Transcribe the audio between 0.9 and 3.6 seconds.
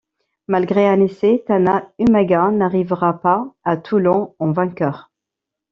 essai, Tana Umaga n’arrivera pas